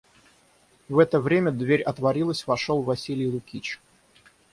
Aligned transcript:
В 0.89 0.97
это 0.97 1.19
время 1.19 1.51
дверь 1.51 1.83
отворилась, 1.83 2.47
вошел 2.47 2.81
Василий 2.81 3.27
Лукич. 3.29 3.79